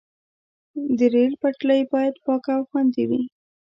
د 0.97 0.99
ریل 1.13 1.33
پټلۍ 1.41 1.81
باید 1.93 2.15
پاکه 2.25 2.51
او 2.57 2.63
خوندي 2.69 3.03
وي. 3.09 3.21